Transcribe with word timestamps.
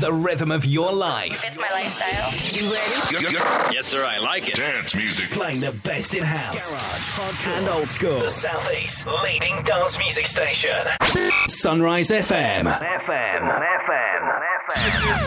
The 0.00 0.12
rhythm 0.12 0.50
of 0.50 0.64
your 0.64 0.92
life. 0.92 1.44
It's 1.46 1.58
my 1.58 1.68
lifestyle. 1.70 2.32
You 2.50 2.72
ready? 2.72 3.74
Yes, 3.74 3.86
sir, 3.86 4.04
I 4.04 4.18
like 4.18 4.48
it. 4.48 4.56
Dance 4.56 4.94
music. 4.94 5.30
Playing 5.30 5.60
the 5.60 5.72
best 5.72 6.14
in 6.14 6.22
house, 6.22 6.70
garage, 6.70 7.08
podcast, 7.10 7.58
and 7.58 7.68
old 7.68 7.90
school. 7.90 8.20
The 8.20 8.28
Southeast 8.28 9.06
leading 9.22 9.62
dance 9.62 9.98
music 9.98 10.26
station. 10.26 10.76
Sunrise 11.48 12.10
FM. 12.10 12.64
FM. 12.64 13.60
FM. 13.80 14.40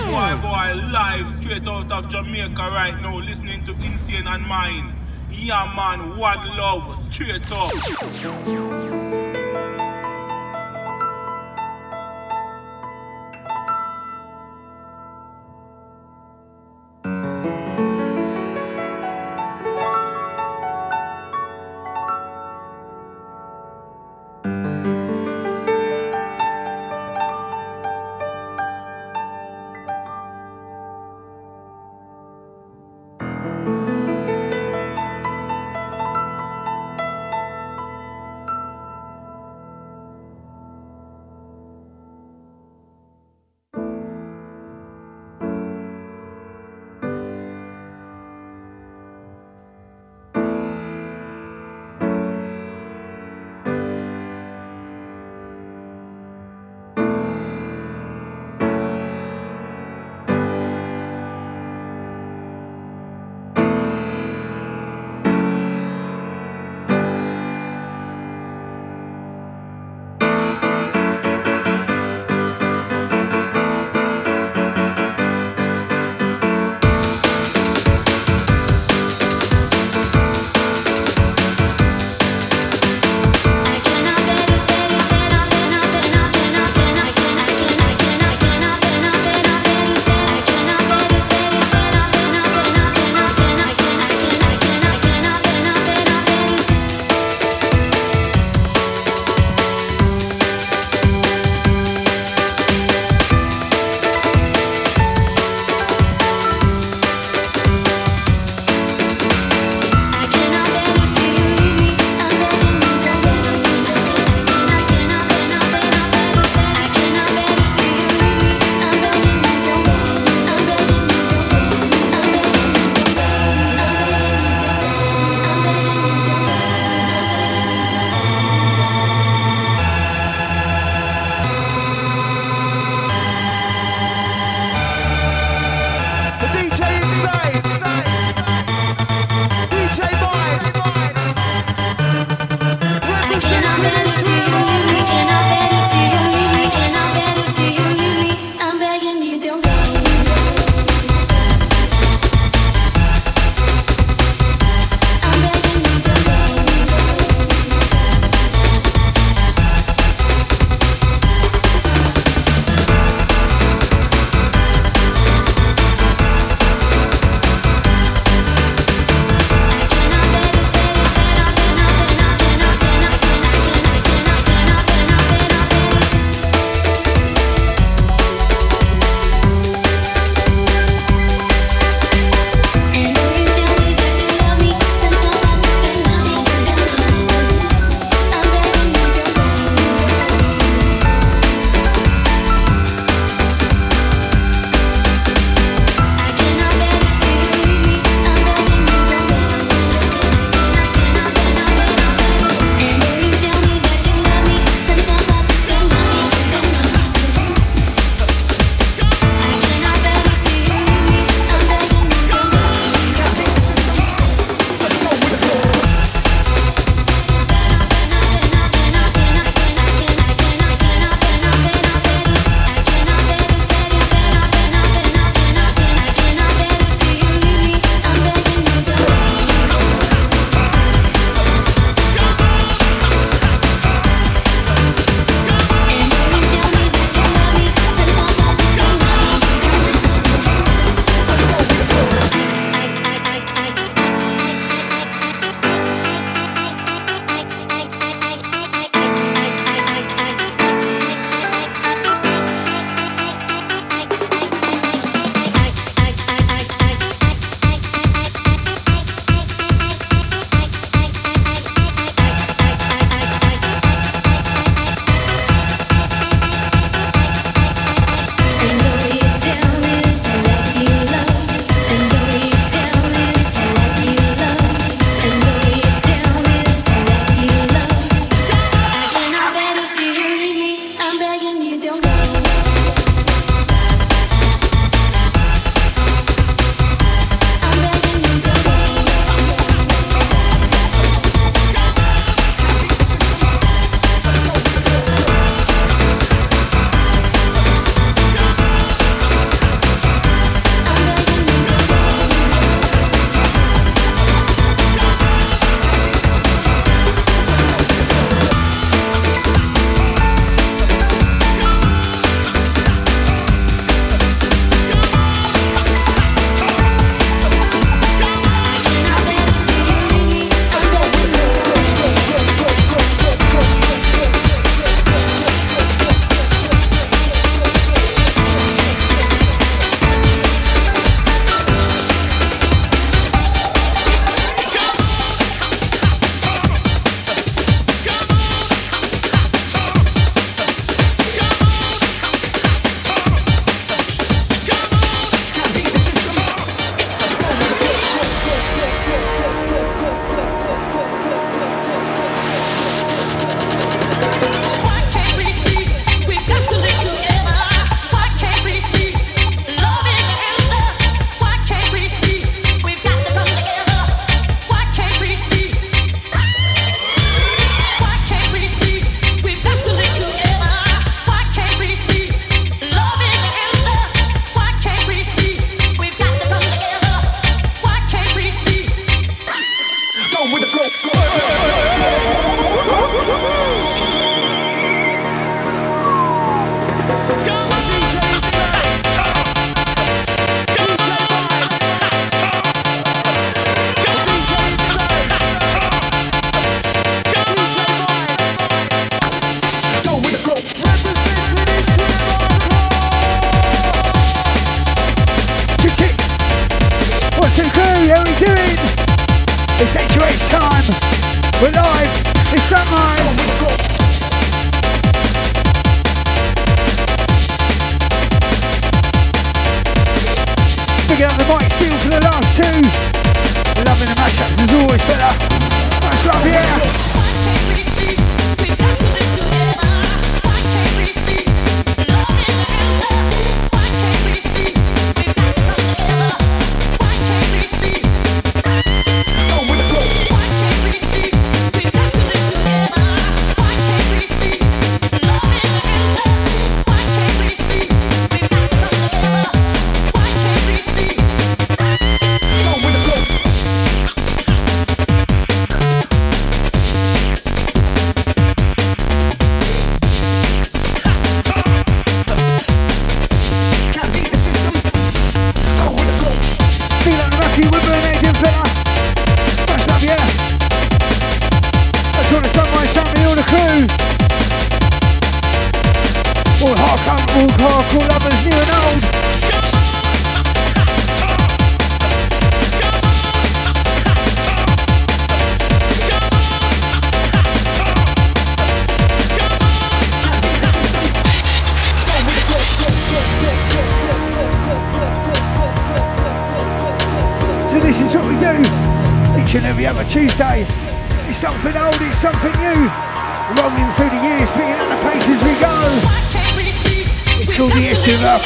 Boy, 0.07 0.41
boy, 0.41 0.73
live 0.91 1.31
straight 1.31 1.67
out 1.67 1.91
of 1.91 2.09
Jamaica 2.09 2.69
right 2.71 2.99
now, 3.01 3.17
listening 3.19 3.63
to 3.65 3.71
Insane 3.73 4.27
and 4.27 4.45
Mind. 4.45 4.93
Yeah, 5.29 5.71
man, 5.75 6.17
one 6.17 6.57
love, 6.57 6.97
straight 7.11 7.45
up. 7.51 8.96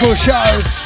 Hardcore 0.02 0.16
Show. 0.18 0.81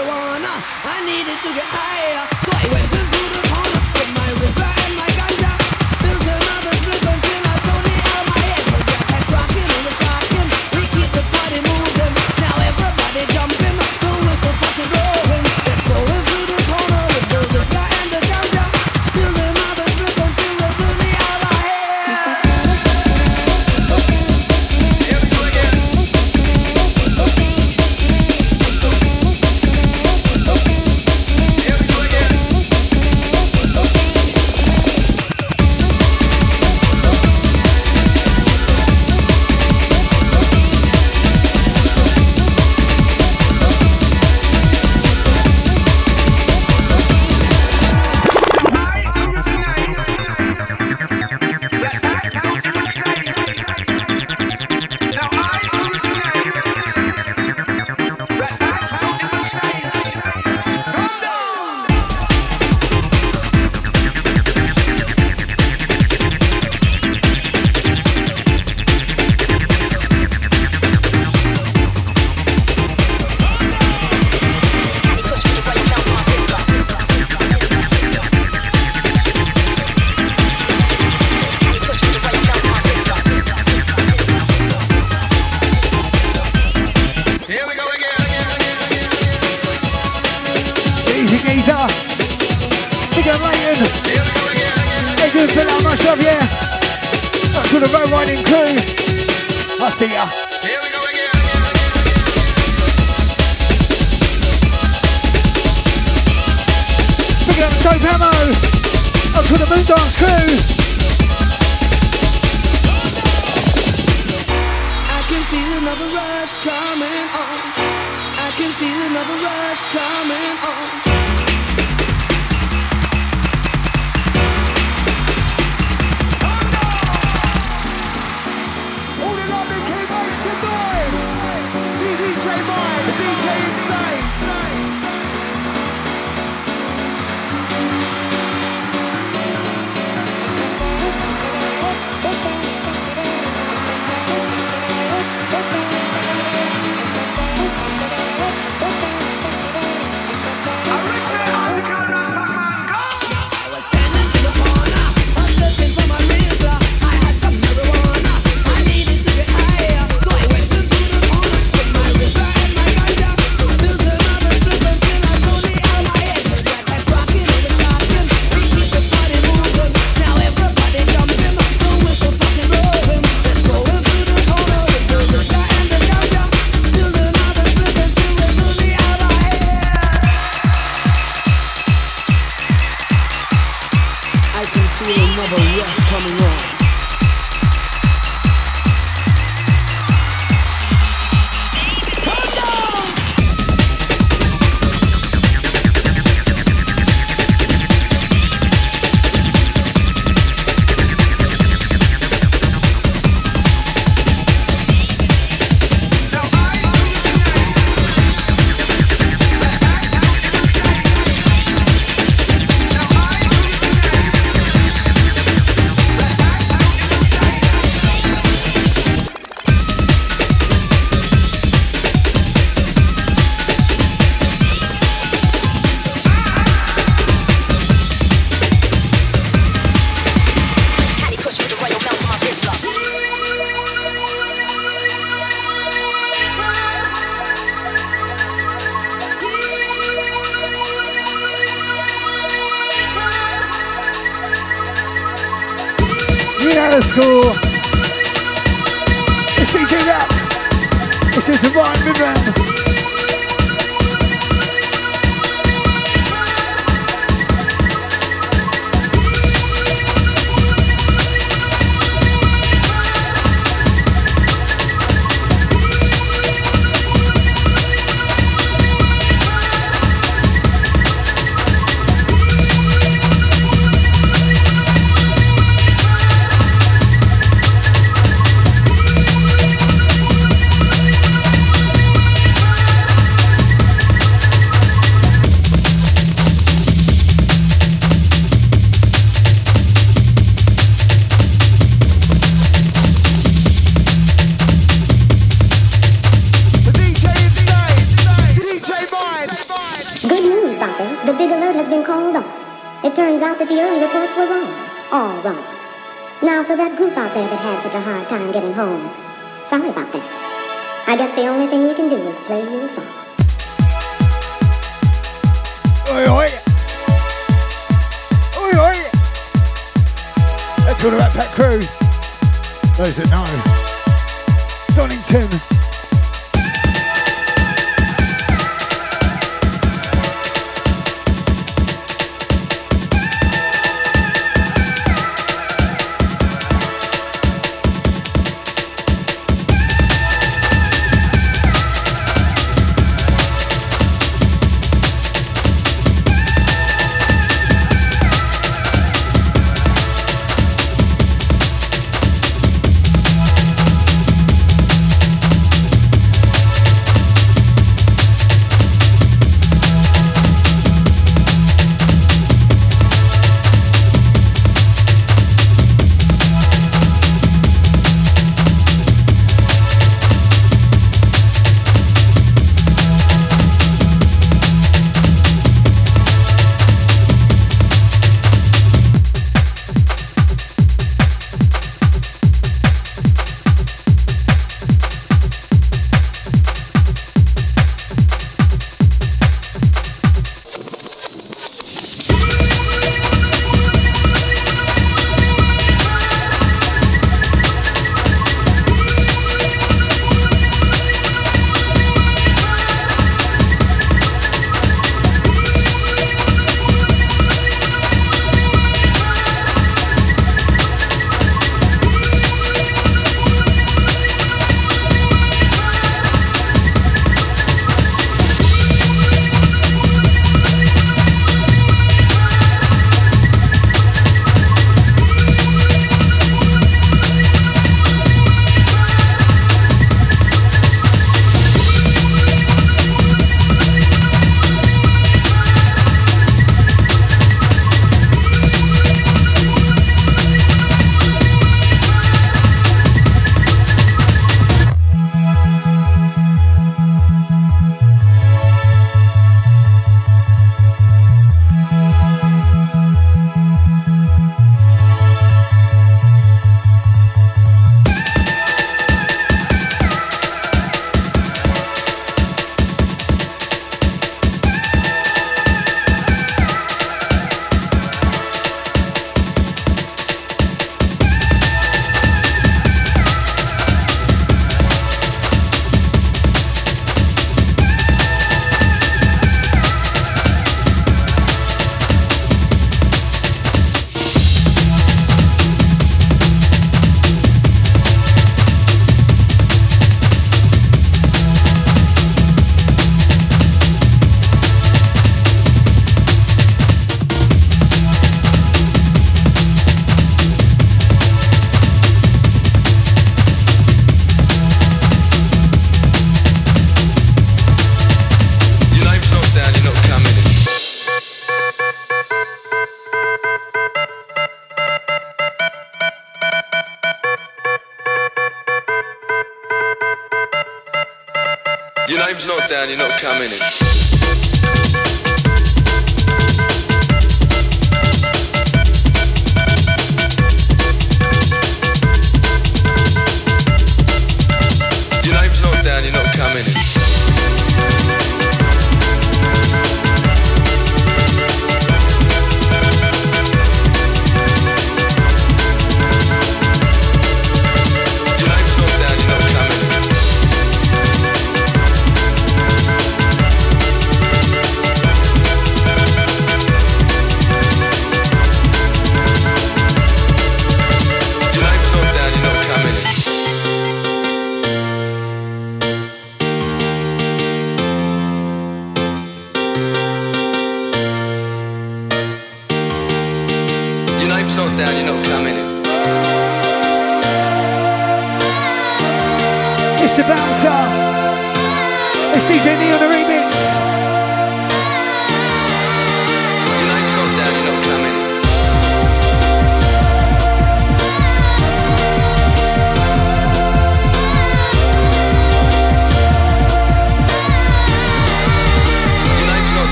Marijuana. 0.00 0.52
I 0.84 1.04
needed 1.04 1.38
to 1.44 1.50
get 1.54 1.66
higher, 1.68 2.39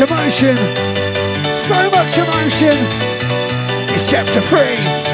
emotion! 0.00 0.56
So 1.50 1.74
much 1.90 2.16
emotion! 2.16 2.76
It's 3.92 4.08
chapter 4.08 4.40
three. 4.40 5.09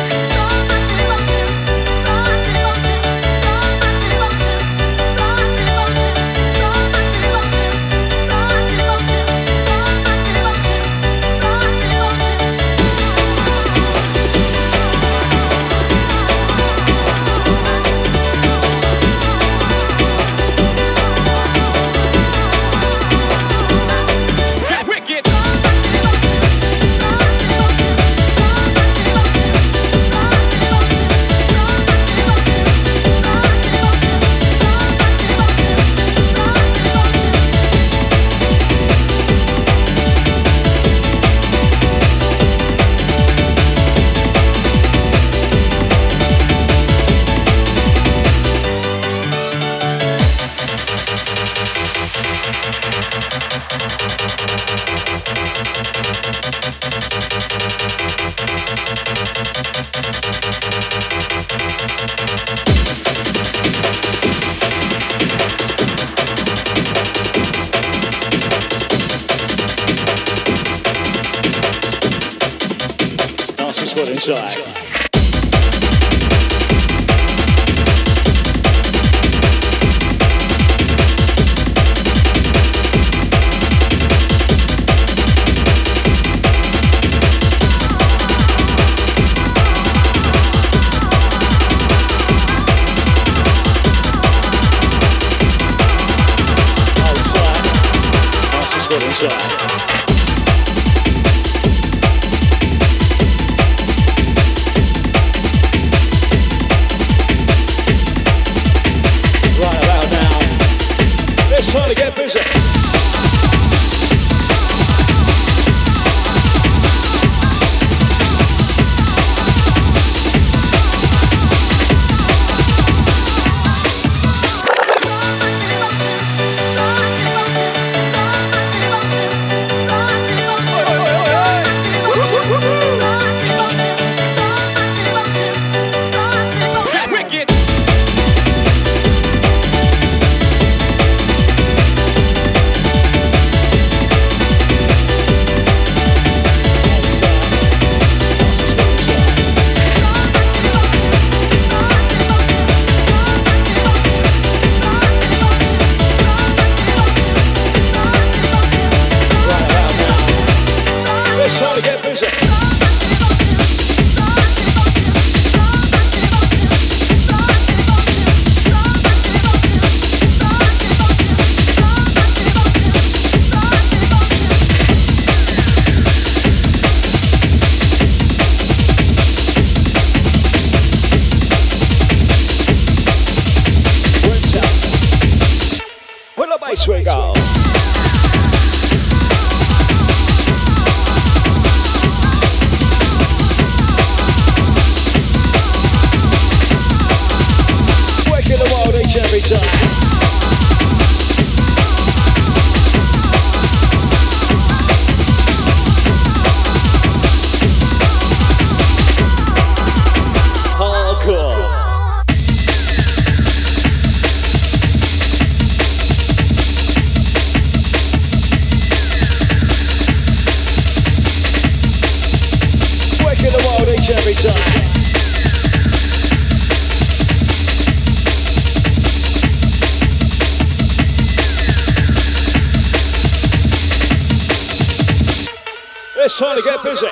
It's 236.39 236.43
time 236.43 236.59
to 236.59 236.62
get 236.62 236.82
busy. 236.82 237.07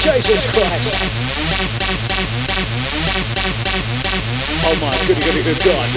Jesus 0.00 0.46
Christ. 0.46 0.94
Oh 4.62 4.78
my 4.80 4.94
goody 5.08 5.20
goody 5.24 5.42
good 5.42 5.58
God. 5.64 5.88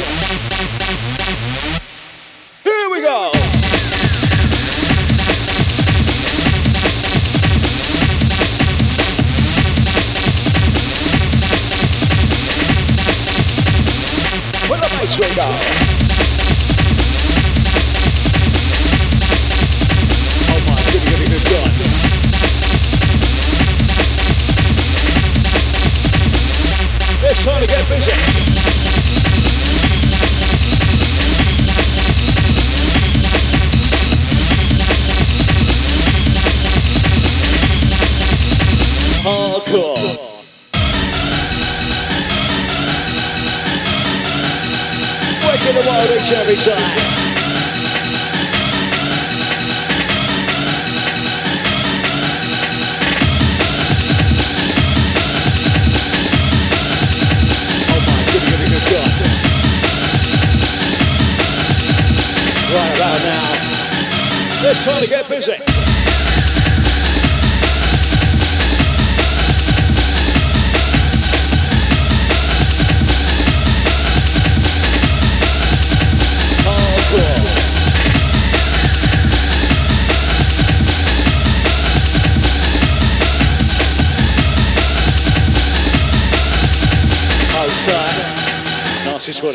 Here 2.63 2.89
we 2.89 3.01
go. 3.01 3.29
What 14.67 14.79
a 14.79 14.95
nice 14.95 15.19
we 15.19 15.35
go. 15.35 15.90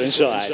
inside. 0.06 0.52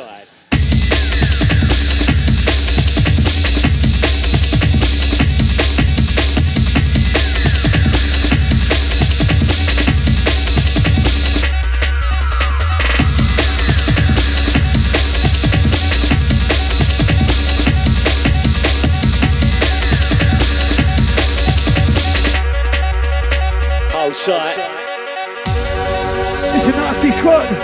Outside. 23.94 24.58
It's 26.54 26.66
a 26.66 26.70
nasty 26.70 27.12
squad. 27.12 27.61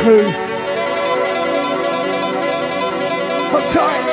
crew. 0.00 0.30
Hold 3.50 3.68
tight. 3.68 4.06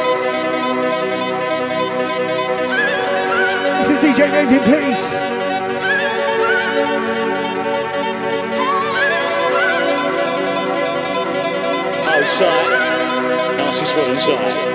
This 3.80 3.90
is 3.92 3.98
DJ 4.04 4.20
named 4.32 4.64
please. 4.66 5.14
Outside, 12.12 13.58
narcissist 13.58 13.98
was 13.98 14.10
inside. 14.10 14.67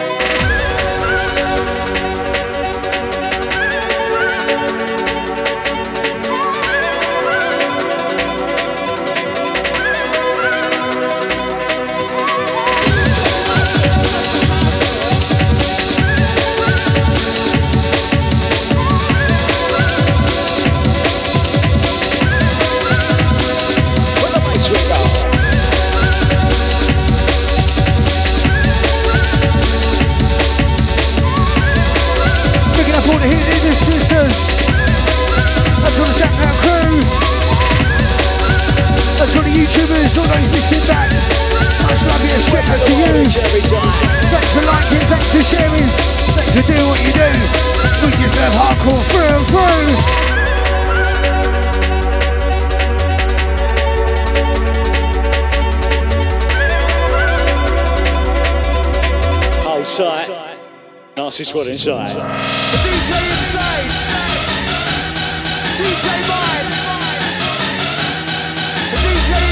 Nasty 61.17 61.45
Squad 61.45 61.67
Inside. 61.67 62.09
Inside. 62.09 62.17
DJ 62.17 63.11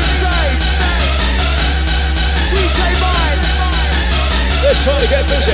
Inside. 0.01 0.57
DJ 2.49 2.81
Let's 4.63 4.81
try 4.85 4.97
to 5.01 5.07
get 5.07 5.29
busy. 5.29 5.53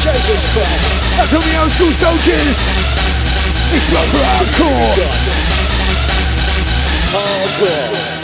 Jesus 0.00 0.52
Christ. 0.54 0.90
Back 1.18 1.32
on 1.34 1.42
the 1.44 1.56
old 1.60 1.70
school 1.72 1.92
soldiers. 1.92 2.58
It's 3.70 3.84
proper 3.92 4.24
hardcore. 4.24 4.96
Hardcore. 7.12 8.17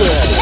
good. 0.00 0.39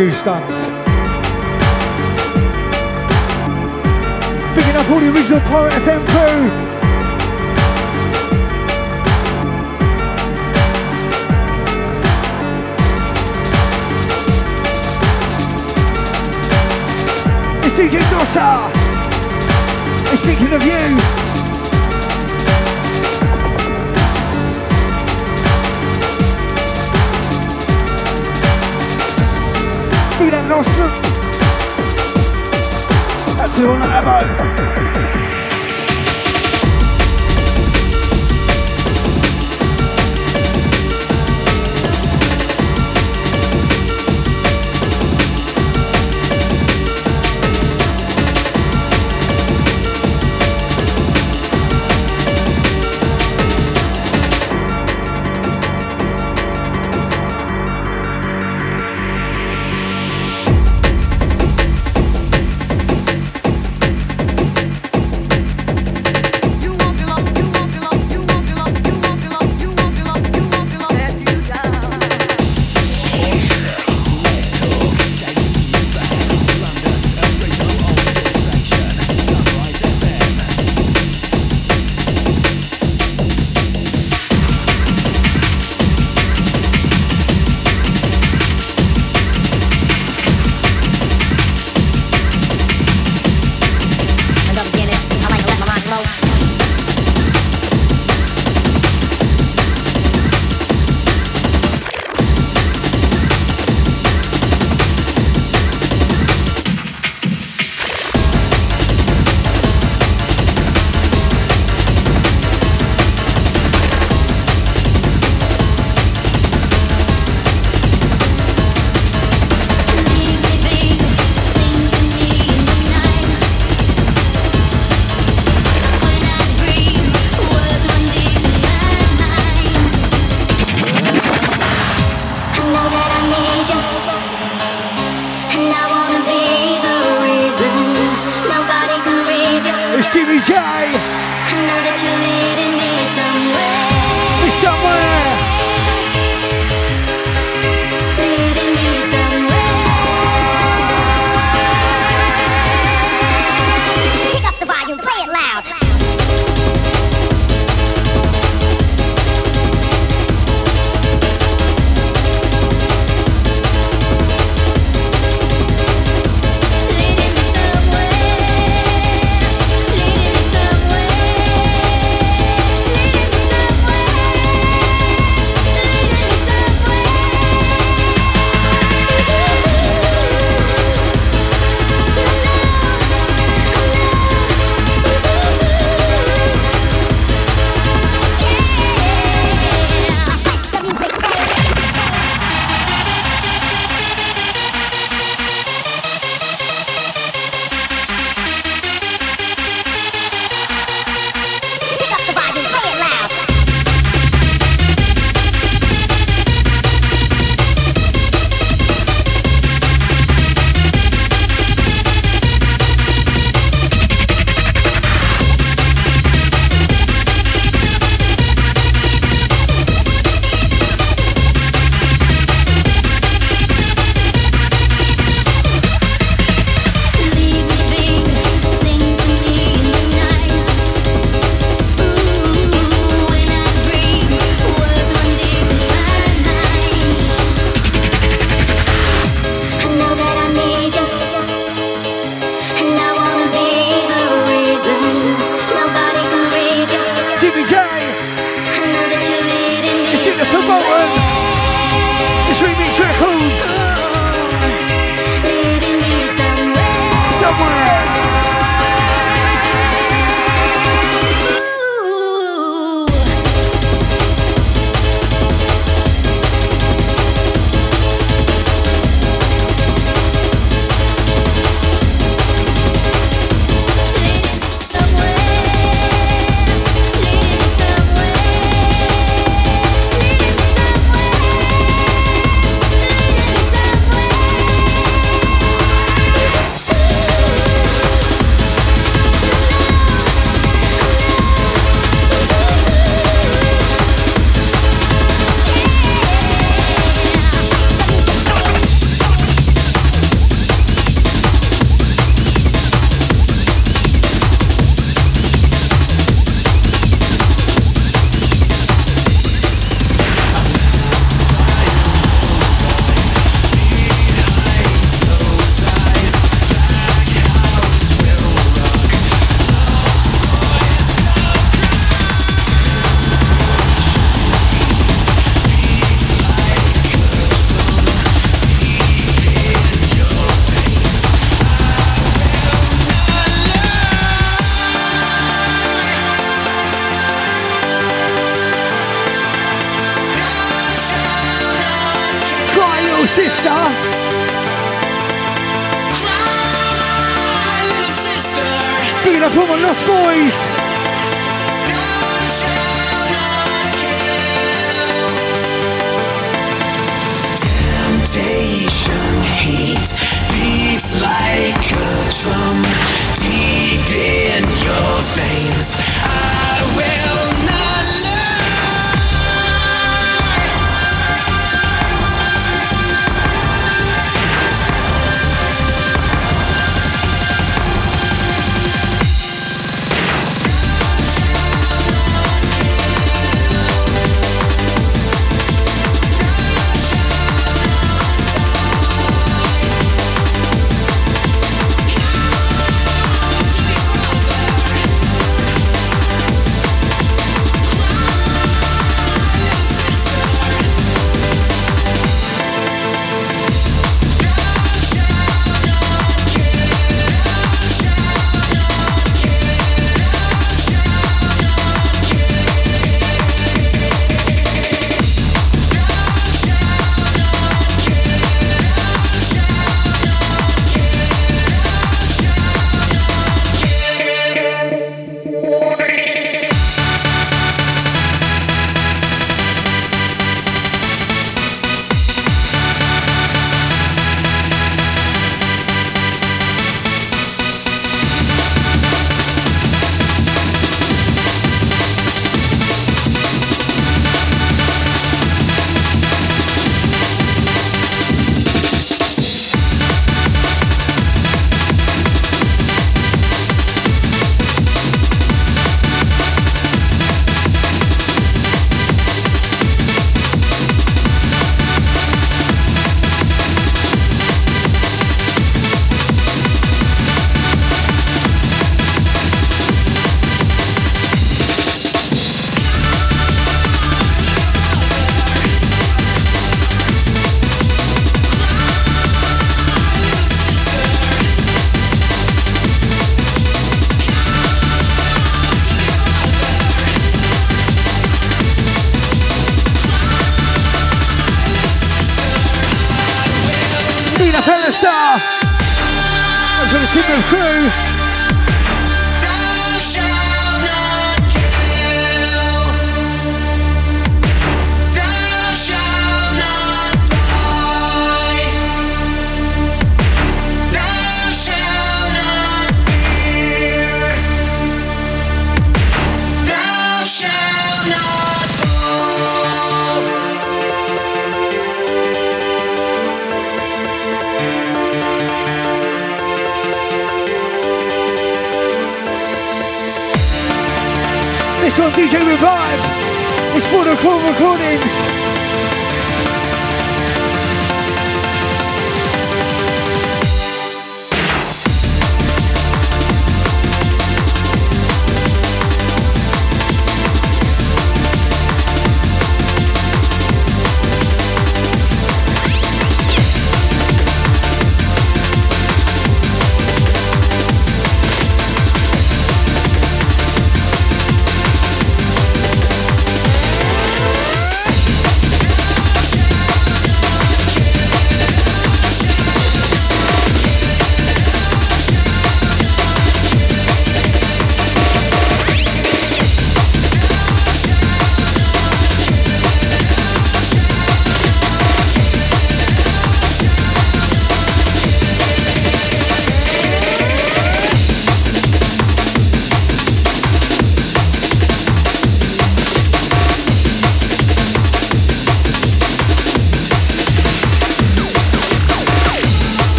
Goosebumps. 0.00 0.59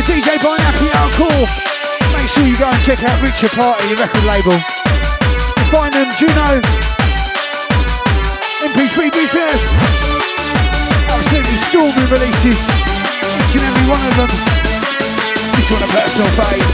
to 0.00 0.12
DJ 0.12 0.38
Barnappy 0.40 0.88
Alcool. 0.96 1.40
Make 2.16 2.28
sure 2.32 2.46
you 2.46 2.56
go 2.56 2.68
and 2.68 2.82
check 2.84 3.02
out 3.04 3.20
Richter 3.20 3.52
Party 3.52 3.92
record 4.00 4.24
label. 4.24 4.56
Find 5.68 5.92
them, 5.92 6.08
Juno. 6.16 6.62
MP3 8.64 9.12
business. 9.12 9.60
Absolutely 11.04 11.58
stormy 11.68 12.04
releases. 12.08 12.56
Each 12.56 13.60
and 13.60 13.64
every 13.68 13.86
one 13.92 14.00
of 14.00 14.14
them. 14.16 14.30
This 15.58 15.68
one 15.68 15.82
a 15.84 15.90
personal 15.92 16.30
fave. 16.38 16.64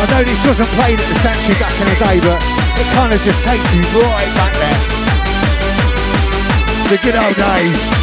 I 0.00 0.04
know 0.10 0.24
this 0.24 0.42
wasn't 0.46 0.70
played 0.74 0.98
at 0.98 1.06
the 1.06 1.18
Sanctuary 1.22 1.60
back 1.60 1.74
in 1.78 1.86
the 1.86 1.98
day, 2.02 2.18
but 2.24 2.40
it 2.80 2.88
kind 2.96 3.12
of 3.12 3.20
just 3.22 3.44
takes 3.44 3.68
you 3.76 3.82
right 4.00 4.34
back 4.34 4.54
there. 4.58 5.09
To 6.90 6.96
get 7.04 7.14
out 7.14 7.36
days. 7.36 7.99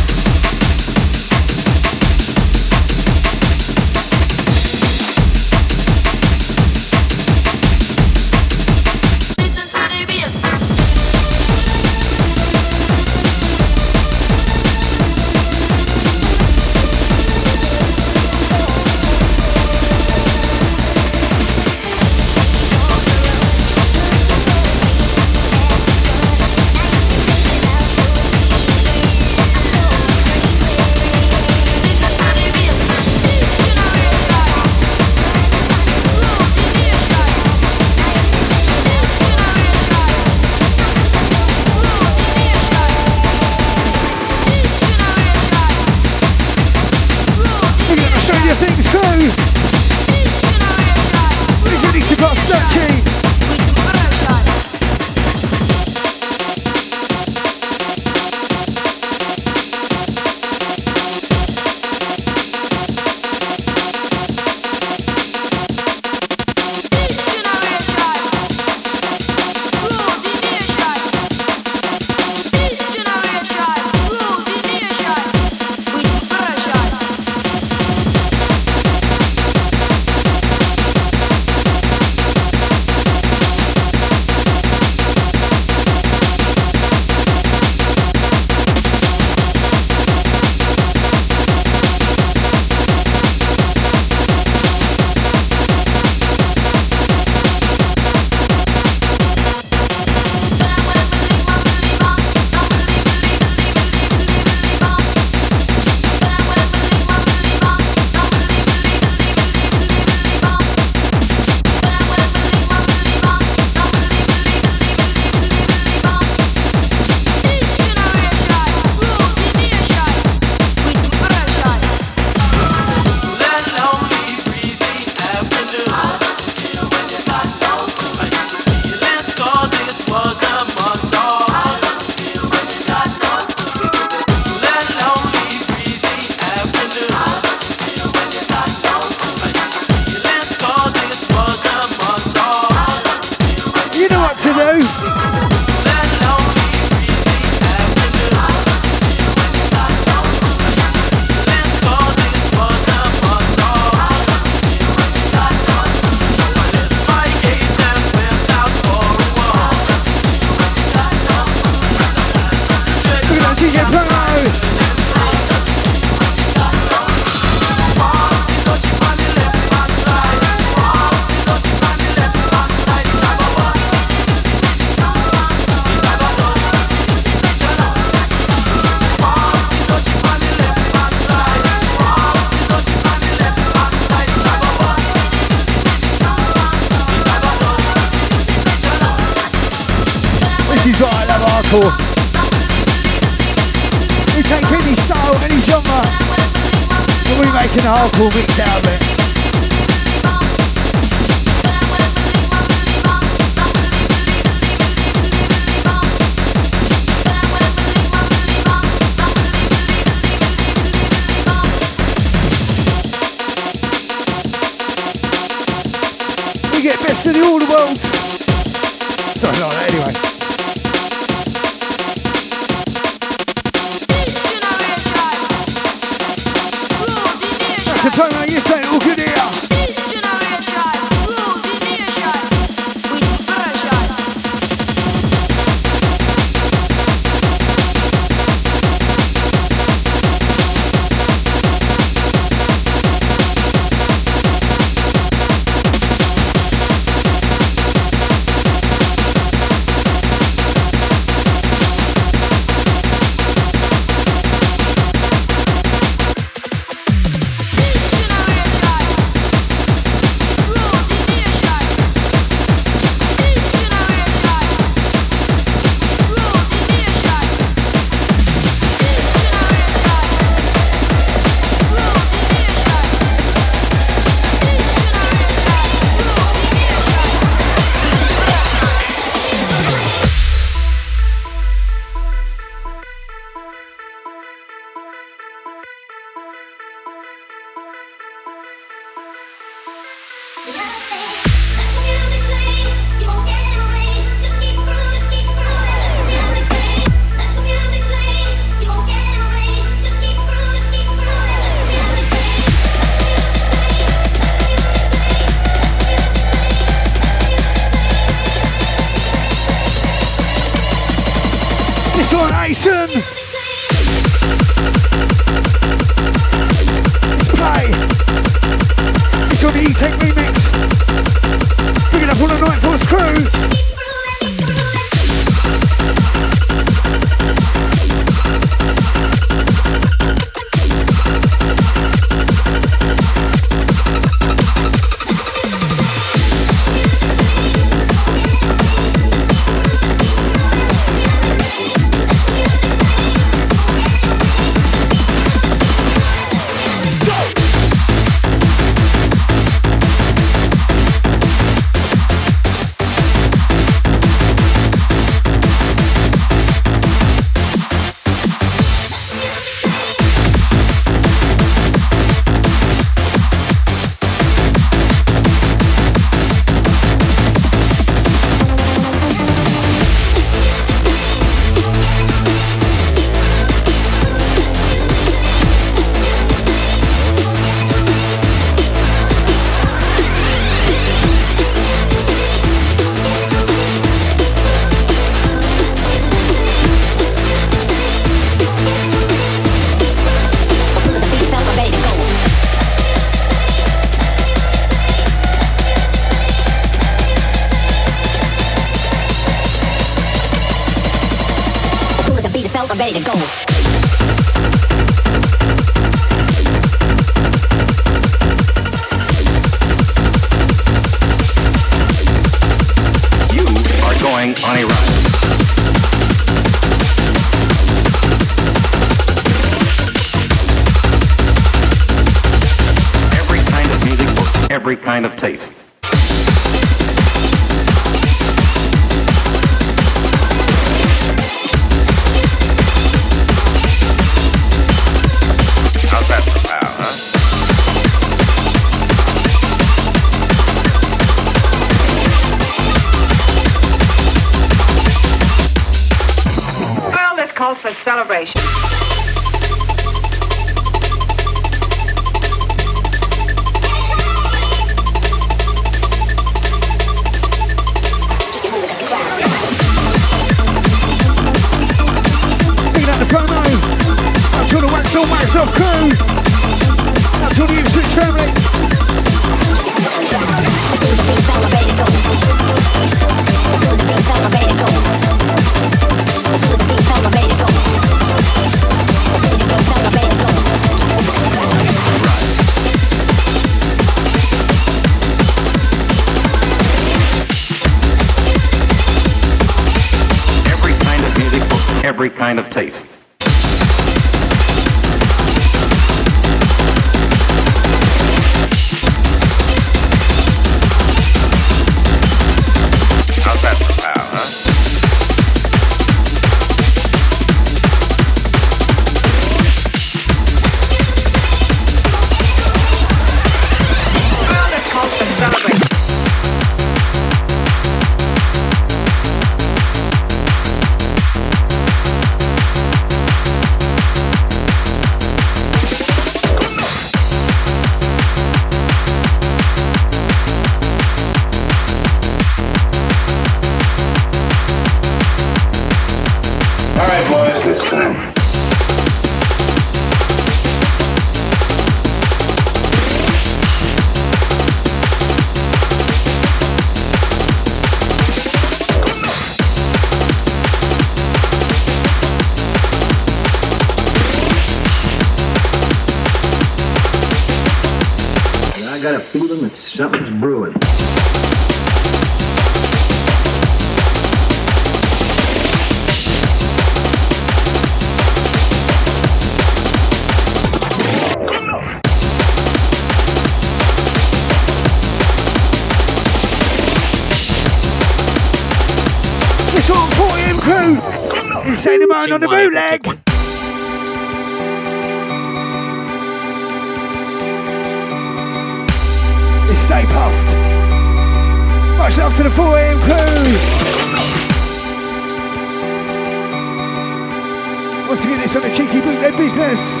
Once 598.08 598.24
again, 598.24 598.40
it's 598.40 598.54
on 598.54 598.62
the 598.62 598.68
cheeky 598.68 599.00
bootleg 599.00 599.36
business. 599.36 600.00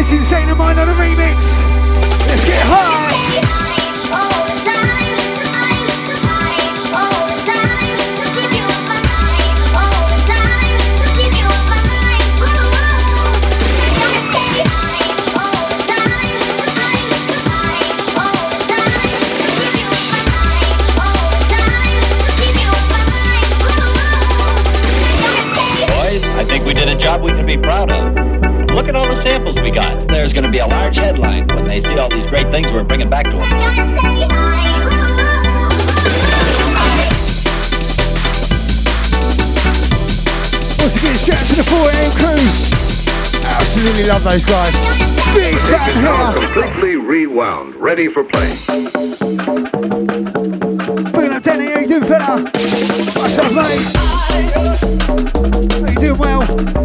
It's 0.00 0.10
Insane 0.10 0.48
and 0.48 0.58
Mind 0.58 0.80
on 0.80 0.88
a 0.88 0.94
remix. 0.94 1.64
Let's 2.26 2.44
get 2.44 2.60
high. 2.62 3.75
Job 27.06 27.22
we 27.22 27.30
can 27.30 27.46
be 27.46 27.56
proud 27.56 27.92
of. 27.92 28.14
Look 28.74 28.88
at 28.88 28.96
all 28.96 29.06
the 29.06 29.22
samples 29.22 29.54
we 29.62 29.70
got. 29.70 30.08
There's 30.08 30.32
going 30.32 30.42
to 30.42 30.50
be 30.50 30.58
a 30.58 30.66
large 30.66 30.96
headline 30.96 31.46
when 31.46 31.64
they 31.64 31.80
see 31.80 31.96
all 31.96 32.08
these 32.08 32.28
great 32.28 32.48
things 32.50 32.66
we're 32.72 32.82
bringing 32.82 33.08
back 33.08 33.26
to 33.26 33.30
them. 33.30 33.48
Once 40.82 40.96
again, 40.98 41.14
shout 41.14 41.38
out 41.38 41.46
to 41.46 41.54
the 41.54 41.62
4am 41.70 42.10
Kru. 42.18 42.34
Absolutely 43.54 44.06
love 44.08 44.24
those 44.24 44.44
guys. 44.44 44.74
Big 45.32 45.54
fat 45.70 45.94
now 46.02 46.32
completely 46.34 46.96
rewound, 46.96 47.76
ready 47.76 48.08
for 48.08 48.24
play. 48.24 48.50
Bringing 51.12 51.36
up 51.36 51.42
Danny, 51.44 51.70
how 51.70 51.78
you 51.78 51.86
doing, 51.86 52.02
fella? 52.02 52.42
What's 53.14 53.38
up, 53.38 53.52
mate? 53.54 53.94
How 55.86 55.92
you 55.92 56.00
doing, 56.04 56.18
well? 56.18 56.75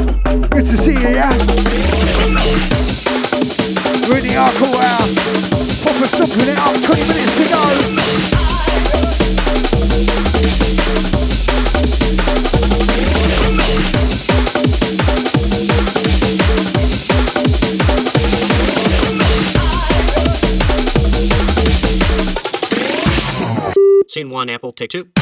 It 6.24 6.58
up, 6.60 6.76
20 6.84 7.02
minutes. 7.08 7.32
Scene 24.08 24.30
one, 24.30 24.50
Apple, 24.50 24.74
take 24.74 24.92
two. 24.92 25.21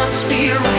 Must 0.00 0.28
be 0.28 0.48
right, 0.52 0.77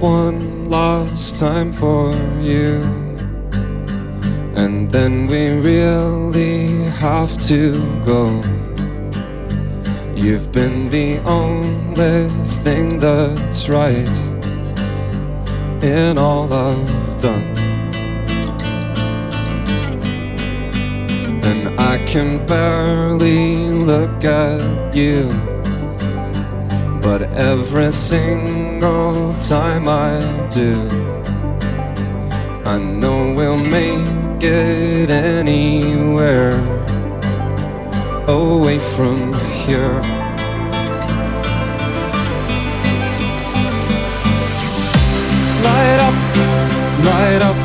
one 0.00 0.68
last 0.68 1.40
time 1.40 1.72
for 1.72 2.12
you. 2.40 2.82
And 4.54 4.90
then 4.90 5.26
we 5.26 5.48
really 5.48 6.84
have 7.00 7.38
to 7.50 7.80
go. 8.04 8.24
You've 10.14 10.52
been 10.52 10.88
the 10.90 11.18
only 11.24 12.28
thing 12.62 12.98
that's 12.98 13.68
right 13.68 14.18
in 15.82 16.18
all 16.18 16.52
I've 16.52 17.20
done. 17.20 17.48
And 21.48 21.80
I 21.80 22.04
can 22.06 22.44
barely 22.46 23.56
look 23.90 24.22
at 24.24 24.94
you. 24.94 25.22
But 27.00 27.22
every 27.32 27.90
single 27.90 28.61
time 28.82 29.88
I 29.88 30.18
do, 30.48 30.74
I 32.64 32.78
know 32.78 33.32
we'll 33.32 33.56
make 33.56 34.42
it 34.42 35.08
anywhere 35.08 36.58
away 38.26 38.80
from 38.80 39.34
here. 39.62 40.00
Light 45.66 46.00
up, 46.08 46.18
light 47.10 47.42
up, 47.50 47.60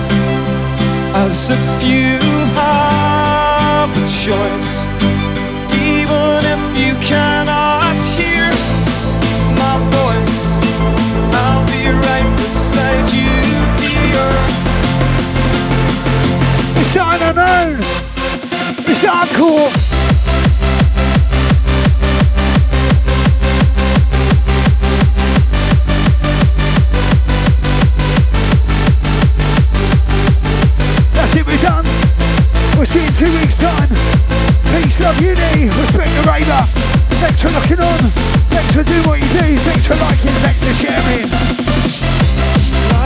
as 1.26 1.49
if 1.49 1.84
you 1.84 2.19
have 2.61 3.89
a 3.89 4.07
choice, 4.26 4.85
even 5.73 6.45
if 6.56 6.64
you 6.77 6.94
cannot 7.07 7.66
It's 32.79 32.93
see 32.93 32.99
you 33.01 33.07
in 33.07 33.13
two 33.13 33.39
weeks' 33.39 33.57
time. 33.57 33.89
Peace, 34.71 34.99
love, 34.99 35.19
unity, 35.19 35.65
respect 35.65 36.09
the. 36.25 36.61
Thanks 37.19 37.41
for 37.41 37.49
looking 37.49 37.79
on. 37.79 37.99
Thanks 38.49 38.73
for 38.73 38.83
doing 38.83 39.03
what 39.03 39.19
you 39.19 39.27
do. 39.27 39.57
Thanks 39.65 39.85
for 39.85 39.95
liking. 39.95 40.31
Thanks 40.41 40.63
for 40.63 40.73
sharing. 40.73 42.06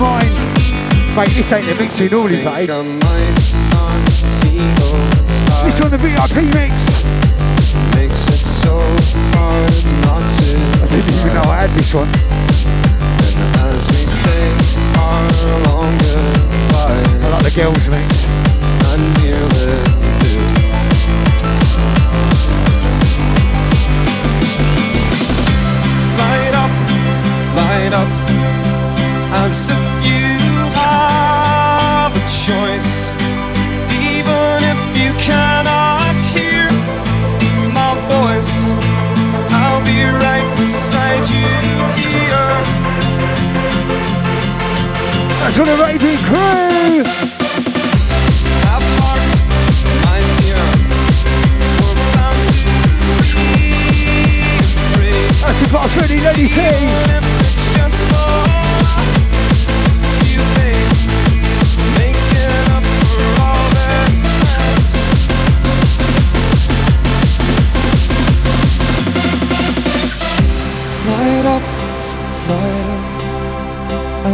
mine. 0.00 0.32
Mate, 1.14 1.30
this 1.36 1.52
ain't 1.52 1.66
the 1.66 1.74
mix 1.74 2.00
we 2.00 2.08
normally 2.08 2.40
play. 2.40 2.66
This 2.66 2.72
on 5.80 5.90
the 5.90 5.98
VIP 5.98 6.36
mix. 6.56 7.04
Makes 7.94 8.28
it 8.28 8.40
so 8.40 8.80
hard 9.36 9.70
not 10.04 10.24
to. 10.24 10.56
I 10.80 10.88
didn't 10.88 11.14
even 11.14 11.34
know 11.34 11.44
I 11.50 11.68
had 11.68 11.70
this 11.76 11.92
one. 11.94 12.08
And 12.08 13.68
as 13.68 13.86
we 13.92 14.00
say 14.08 14.56
our 14.96 15.28
long 15.68 15.92
I 16.72 17.28
like 17.30 17.44
the 17.44 17.52
girls 17.54 17.86
mix. 17.88 18.26
I 18.88 18.96
nearly 19.20 19.48
do. 20.24 20.40
Light 27.56 27.94
up, 27.94 28.29
as 29.42 29.70
if 29.70 30.04
you 30.04 30.36
have 30.76 32.12
a 32.14 32.24
choice, 32.28 33.16
even 33.88 34.60
if 34.72 34.80
you 34.94 35.10
cannot 35.16 36.14
hear 36.34 36.68
my 37.72 37.96
voice. 38.12 38.70
I'll 39.50 39.82
be 39.86 40.04
right 40.04 40.44
beside 40.60 41.24
you 41.30 41.48
here. 41.96 42.52
That's 45.40 45.58
on 45.58 45.66
the 45.72 45.76
raving 45.84 46.20
crew. 46.28 47.04
Have 48.68 48.84
heart, 49.00 49.32
mind 50.04 50.30
here. 50.44 50.66
We're 51.80 51.96
bound 52.12 52.40
to 52.44 52.72
be 53.32 53.72
free. 54.92 55.16
That's 55.40 55.62
it, 55.62 55.72
Boss 55.72 55.92
Ready, 55.96 56.20
Lady 56.20 56.46
T. 56.46 57.39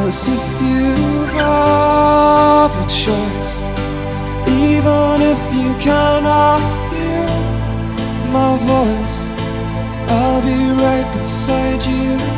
as 0.06 0.28
if 0.28 0.62
you 0.62 0.94
have 1.34 2.70
a 2.70 2.86
choice, 2.86 3.54
even 4.46 5.20
if 5.20 5.40
you 5.52 5.74
cannot 5.80 6.62
hear 6.92 7.26
my 8.30 8.56
voice. 8.70 9.16
I'll 10.08 10.42
be 10.42 10.70
right 10.80 11.12
beside 11.16 11.82
you. 11.84 12.35